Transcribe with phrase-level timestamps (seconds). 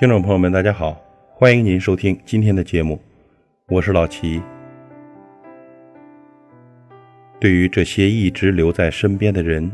[0.00, 2.98] 听众朋友们，大家好，欢迎您收听今天的节目，
[3.68, 4.42] 我是老齐。
[7.38, 9.70] 对于这些一直留在身边的人，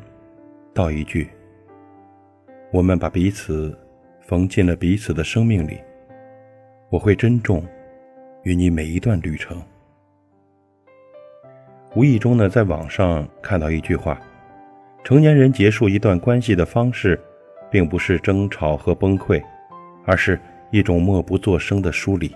[0.75, 1.29] 道一句：
[2.73, 3.79] 我们把彼此
[4.21, 5.79] 缝进了彼此的生命里，
[6.91, 7.65] 我会珍重
[8.43, 9.63] 与你每一段旅程。
[11.95, 14.21] 无意中呢，在网上看到一句话：
[15.05, 17.17] 成年人结束一段关系的方式，
[17.71, 19.41] 并不是争吵和崩溃。
[20.07, 22.35] 而是一种默不作声的疏离，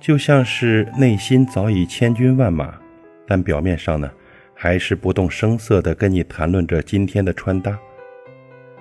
[0.00, 2.74] 就像是内心早已千军万马，
[3.26, 4.10] 但表面上呢，
[4.54, 7.78] 还是不动声色地跟你谈论着今天的穿搭，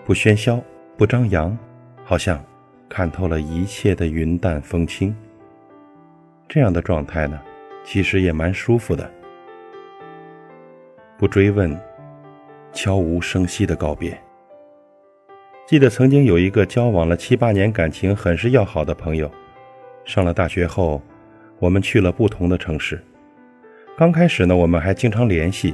[0.06, 0.62] 不喧嚣，
[0.96, 1.58] 不张扬，
[2.04, 2.42] 好像
[2.88, 5.14] 看透了一切的云淡风轻。
[6.48, 7.42] 这样的状态呢，
[7.84, 9.12] 其实也蛮舒服的，
[11.18, 11.76] 不追问，
[12.72, 14.16] 悄无声息的告别。
[15.68, 19.30] 记得曾经有一个交往了七八年、感情很是要好的朋友，
[20.04, 21.02] 上了大学后，
[21.58, 23.02] 我们去了不同的城市。
[23.98, 25.74] 刚开始呢，我们还经常联系，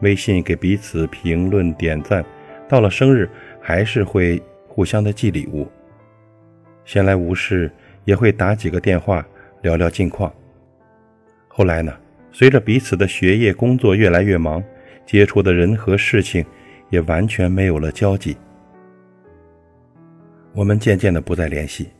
[0.00, 2.24] 微信给彼此评论点赞，
[2.68, 3.28] 到了生日
[3.60, 5.66] 还是会互相的寄礼物。
[6.84, 7.68] 闲来无事
[8.04, 9.26] 也会打几个电话
[9.62, 10.32] 聊聊近况。
[11.48, 11.92] 后来呢，
[12.30, 14.62] 随着彼此的学业、工作越来越忙，
[15.04, 16.46] 接触的人和事情
[16.90, 18.36] 也完全没有了交集。
[20.56, 21.90] 我们渐渐的不再联系，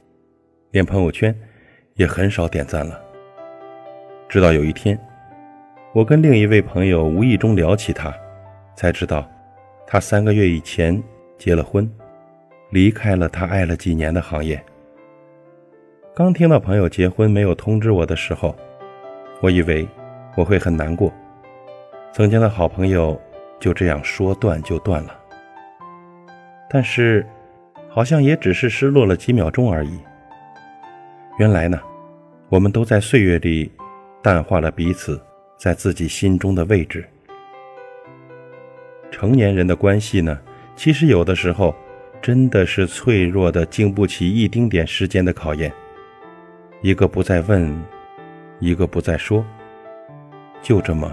[0.70, 1.38] 连朋友圈
[1.96, 2.98] 也很少点赞了。
[4.30, 4.98] 直到有一天，
[5.92, 8.10] 我跟另一位朋友无意中聊起他，
[8.74, 9.30] 才知道
[9.86, 10.98] 他三个月以前
[11.36, 11.86] 结了婚，
[12.70, 14.58] 离开了他爱了几年的行业。
[16.14, 18.56] 刚听到朋友结婚没有通知我的时候，
[19.42, 19.86] 我以为
[20.34, 21.12] 我会很难过，
[22.10, 23.20] 曾经的好朋友
[23.60, 25.14] 就这样说断就断了。
[26.70, 27.22] 但是。
[27.96, 29.98] 好像也只是失落了几秒钟而已。
[31.38, 31.80] 原来呢，
[32.50, 33.72] 我们都在岁月里
[34.22, 35.18] 淡化了彼此
[35.56, 37.08] 在自己心中的位置。
[39.10, 40.38] 成年人的关系呢，
[40.76, 41.74] 其实有的时候
[42.20, 45.72] 真的是脆弱的，经不起一丁点时间的考验。
[46.82, 47.82] 一个不再问，
[48.60, 49.42] 一个不再说，
[50.60, 51.10] 就这么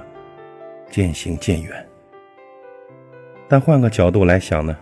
[0.92, 1.88] 渐行渐远。
[3.48, 4.78] 但换个角度来想呢？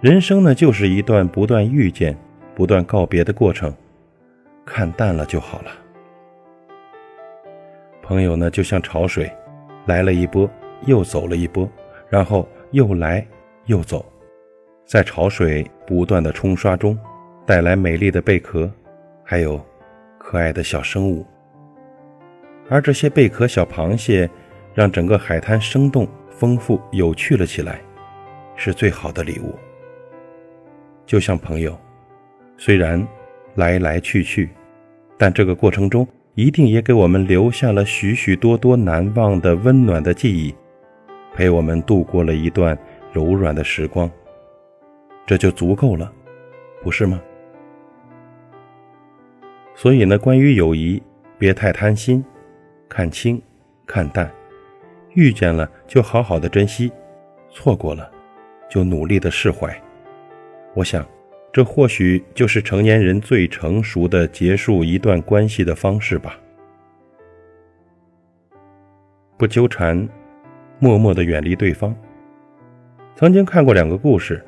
[0.00, 2.16] 人生呢，就是一段不断遇见、
[2.54, 3.70] 不断告别的过程，
[4.64, 5.70] 看淡了就好了。
[8.00, 9.30] 朋友呢，就像潮水，
[9.84, 10.48] 来了一波，
[10.86, 11.68] 又走了一波，
[12.08, 13.26] 然后又来
[13.66, 14.02] 又走，
[14.86, 16.98] 在潮水不断的冲刷中，
[17.44, 18.72] 带来美丽的贝壳，
[19.22, 19.62] 还有
[20.18, 21.26] 可爱的小生物。
[22.70, 24.30] 而这些贝壳小螃蟹，
[24.72, 27.82] 让整个海滩生动、丰富、有趣了起来，
[28.56, 29.54] 是最好的礼物。
[31.10, 31.76] 就像朋友，
[32.56, 33.04] 虽然
[33.56, 34.48] 来来去去，
[35.18, 36.06] 但这个过程中
[36.36, 40.54] 一定也给我们留下了许许多多难忘的温暖的记忆，
[41.34, 42.78] 陪我们度过了一段
[43.12, 44.08] 柔软的时光，
[45.26, 46.12] 这就足够了，
[46.80, 47.20] 不是吗？
[49.74, 51.02] 所以呢，关于友谊，
[51.36, 52.24] 别太贪心，
[52.88, 53.42] 看清，
[53.84, 54.30] 看淡，
[55.14, 56.92] 遇见了就好好的珍惜，
[57.50, 58.08] 错过了，
[58.70, 59.76] 就努力的释怀。
[60.74, 61.04] 我想，
[61.52, 66.38] 这或许就是成年人最成熟的结束一段关系的方式吧。
[69.36, 70.08] 不纠缠，
[70.78, 71.94] 默默的远离对方。
[73.16, 74.44] 曾经看过两个故事，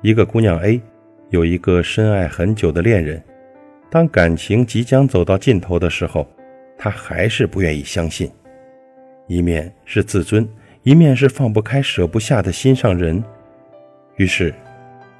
[0.00, 0.80] 一个姑娘 A
[1.28, 3.22] 有一个深爱很久的恋人，
[3.90, 6.26] 当感情即将走到尽头的时候，
[6.78, 8.30] 她还是不愿意相信。
[9.26, 10.48] 一面是自尊，
[10.82, 13.22] 一面是放不开、舍不下的心上人，
[14.16, 14.54] 于是。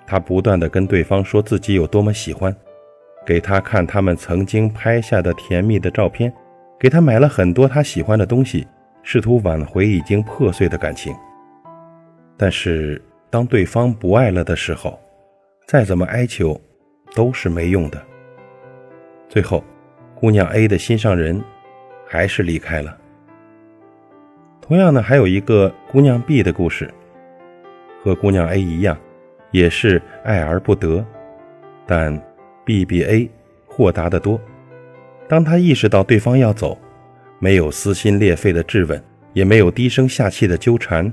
[0.09, 2.55] 他不断的跟对方说自己有多么喜欢，
[3.27, 6.33] 给他看他们曾经拍下的甜蜜的照片，
[6.81, 8.67] 给他买了很多他喜欢的东西，
[9.03, 11.15] 试图挽回已经破碎的感情。
[12.39, 14.99] 但是当对方不爱了的时候，
[15.67, 16.59] 再怎么哀求，
[17.15, 18.03] 都是没用的。
[19.29, 19.63] 最后，
[20.15, 21.39] 姑娘 A 的心上人
[22.07, 22.97] 还是离开了。
[24.63, 26.91] 同样呢，还有一个姑娘 B 的故事，
[28.03, 28.97] 和姑娘 A 一样。
[29.51, 31.05] 也是爱而不得，
[31.87, 32.21] 但
[32.65, 33.31] B 比 A
[33.67, 34.41] 豁达得多。
[35.27, 36.77] 当他意识到对方要走，
[37.39, 39.03] 没有撕心裂肺的质问，
[39.33, 41.11] 也没有低声下气的纠缠，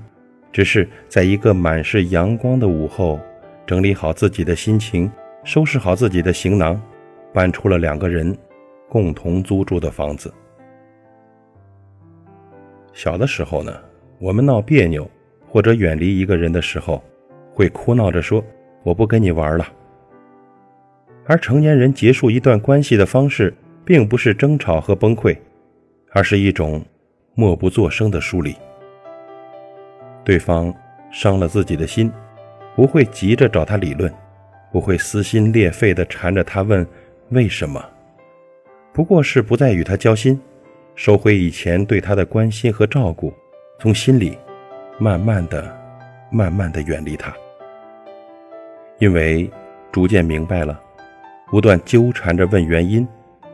[0.52, 3.20] 只是在一个满是阳光的午后，
[3.66, 5.10] 整理好自己的心情，
[5.44, 6.82] 收拾好自己的行囊，
[7.34, 8.38] 搬出了两个人
[8.90, 10.34] 共同租住的房子。
[12.94, 13.74] 小的时候呢，
[14.20, 15.10] 我们闹别扭
[15.48, 17.04] 或者远离一个人的时候。
[17.56, 18.44] 会哭闹着说
[18.84, 19.66] ：“我不跟你玩了。”
[21.25, 23.52] 而成年人结束一段关系的方式，
[23.86, 25.36] 并不是争吵和崩溃，
[26.12, 26.84] 而是一种
[27.34, 28.54] 默不作声的疏离。
[30.25, 30.74] 对方
[31.12, 32.12] 伤了自己的心，
[32.75, 34.13] 不会急着找他理论，
[34.72, 36.86] 不会撕心裂肺地缠着他问
[37.30, 37.84] 为什么，
[38.92, 40.38] 不过是不再与他交心，
[40.94, 43.34] 收回以前对他的关心和照顾，
[43.80, 44.38] 从心里
[45.00, 45.75] 慢慢的、
[46.30, 47.34] 慢慢的远离他，
[49.00, 49.50] 因为
[49.92, 50.82] 逐渐明白了，
[51.48, 53.06] 不断纠缠着问原因，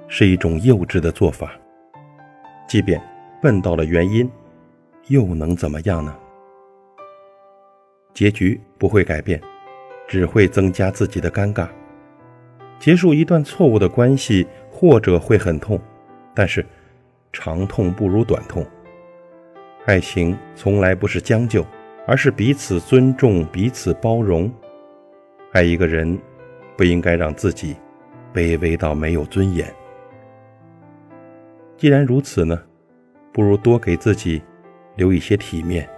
[0.08, 1.52] 是一种幼稚的做法。
[2.68, 3.02] 即便
[3.42, 4.30] 问到了原因，
[5.08, 6.16] 又能怎么样呢？
[8.14, 9.42] 结局不会改变，
[10.08, 11.68] 只会增加自己的尴尬。
[12.78, 15.80] 结束一段错误的关系，或者会很痛，
[16.36, 16.66] 但是
[17.34, 18.66] 长痛不如短痛。
[19.86, 21.66] 爱情从来不是将就，
[22.06, 24.52] 而是彼此尊重、彼此包容。
[25.52, 26.20] 爱一个人，
[26.78, 27.76] 不应该让自己
[28.34, 29.72] 卑微到没有尊严。
[31.78, 32.62] 既然如此呢，
[33.32, 34.42] 不如多给自己
[34.96, 35.90] 留一些体面，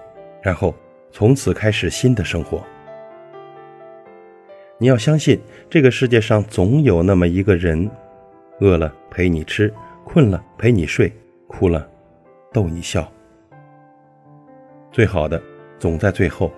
[0.42, 0.74] 然后。
[1.16, 2.66] 从此开始新的生活。
[4.80, 5.40] 你要相信，
[5.70, 7.88] 这个世界上总有那么一个人，
[8.60, 9.72] 饿了陪你吃，
[10.04, 11.14] 困了陪你睡，
[11.46, 11.88] 哭了
[12.52, 13.08] 逗你笑。
[14.92, 15.40] 最好的
[15.78, 16.52] 总在最后，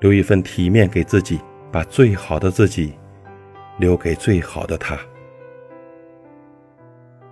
[0.00, 1.38] 留一份体面给自己，
[1.72, 2.94] 把最好的自己
[3.78, 4.98] 留给最好的他。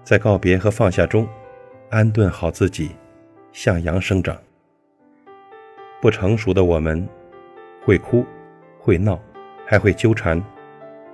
[0.03, 1.29] 在告别和放下中，
[1.91, 2.91] 安顿好自己，
[3.53, 4.37] 向阳生长。
[6.01, 7.07] 不成熟的我们，
[7.85, 8.25] 会哭，
[8.79, 9.21] 会闹，
[9.67, 10.43] 还会纠缠，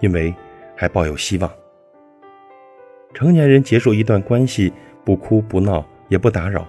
[0.00, 0.32] 因为
[0.76, 1.50] 还抱有希望。
[3.14, 4.72] 成年人结束一段关系，
[5.04, 6.66] 不哭不闹，也不打扰，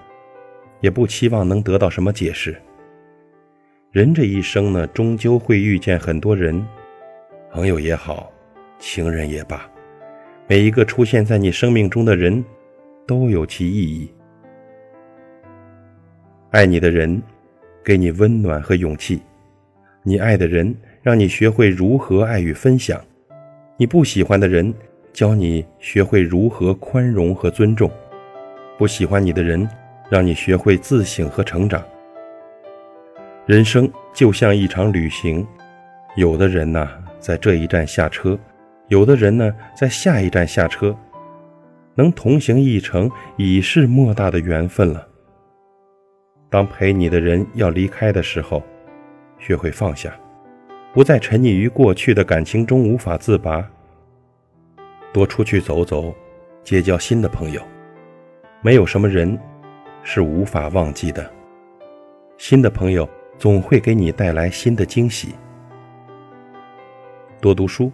[0.80, 2.60] 也不期望能得到什么解释。
[3.95, 6.62] 人这一生呢，终究会遇见很多人，
[7.50, 8.30] 朋友也好，
[8.77, 9.62] 情人也罢，
[10.50, 12.44] 每一个出现在你生命中的人，
[13.07, 14.13] 都有其意义。
[16.50, 17.24] 爱你的人。
[17.86, 19.21] 给你温暖和勇气，
[20.03, 23.00] 你爱的人让你学会如何爱与分享，
[23.77, 24.74] 你不喜欢的人
[25.13, 27.89] 教你学会如何宽容和尊重，
[28.77, 29.69] 不喜欢你的人
[30.09, 31.81] 让你学会自省和成长。
[33.45, 35.45] 人生就像一场旅行，
[36.15, 36.89] 有的人呢
[37.19, 38.38] 在这一站下车，
[38.88, 40.95] 有的人呢在下一站下车，
[41.94, 45.07] 能同行一程已是莫大的缘分了。
[46.50, 48.63] 当陪你的人要离开的时候，
[49.38, 50.12] 学会放下，
[50.92, 53.63] 不再沉溺于过去的感情中无法自拔。
[55.13, 56.12] 多出去走走，
[56.63, 57.62] 结交新的朋友。
[58.63, 59.38] 没有什么人
[60.01, 61.30] 是无法忘记的，
[62.38, 63.07] 新的朋友
[63.38, 65.36] 总会给你带来新的惊喜。
[67.42, 67.92] 多读书，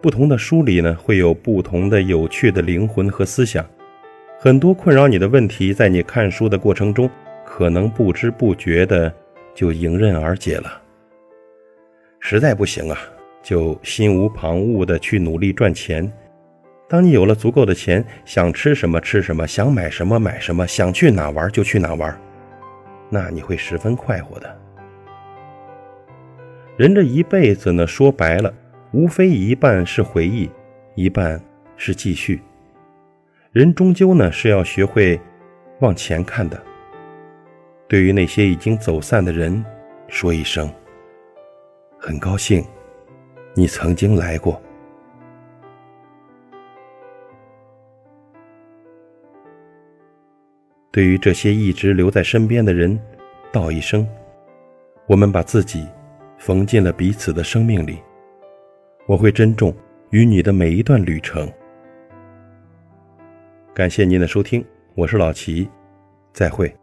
[0.00, 3.64] 不同的书里呢会有不同的有趣的灵魂和思想。
[4.38, 7.08] 很多困扰你的问题，在你看书的过程中。
[7.50, 9.12] 可能不知不觉的
[9.54, 10.82] 就迎刃而解了。
[12.20, 12.98] 实在不行啊，
[13.42, 16.12] 就心无旁骛的去努力赚钱。
[16.90, 22.20] 当你有了足够的钱，想吃什么吃什么，想买什么买什么，想去哪玩就去哪玩，
[23.10, 24.58] 那你会十分快活的。
[26.76, 28.52] 人这一辈子呢，说白了，
[28.92, 30.50] 无非一半是回忆，
[30.94, 31.40] 一半
[31.76, 32.40] 是继续。
[33.52, 35.18] 人终究呢是要学会
[35.80, 36.62] 往前看的。
[37.88, 39.64] 对于那些已经走散的人，
[40.06, 40.70] 说一声：
[41.98, 42.64] 很高兴，
[43.54, 44.60] 你曾经来过。
[50.98, 52.98] 对于这些一直留在身边的人，
[53.52, 54.04] 道一声：
[55.06, 55.86] 我们把自己
[56.38, 57.98] 缝进了彼此的生命里。
[59.06, 59.72] 我会珍重
[60.10, 61.48] 与你的每一段旅程。
[63.72, 64.64] 感谢您的收听，
[64.96, 65.70] 我是老齐，
[66.32, 66.74] 再会。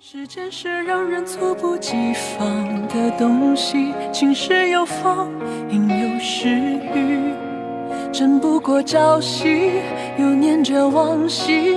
[0.00, 5.30] 时间是让人猝不及防的东西，晴时有风，
[5.70, 6.48] 阴有时
[6.92, 7.32] 雨，
[8.12, 9.70] 争不过朝夕，
[10.18, 11.76] 又念着往昔，